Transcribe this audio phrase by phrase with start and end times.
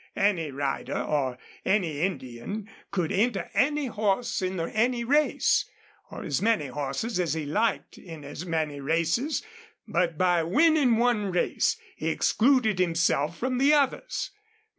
[0.17, 5.69] Any rider or any Indian could enter any horse in any race,
[6.09, 9.43] or as many horses as he liked in as many races.
[9.87, 14.31] But by winning one race he excluded himself from the others.